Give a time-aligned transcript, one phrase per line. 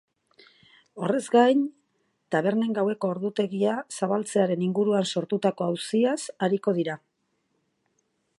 [1.07, 1.59] Horrez gain,
[2.35, 6.99] tabernen gaueko ordutegia zabaltzearen inguruan sortutako auziaz ariko dira.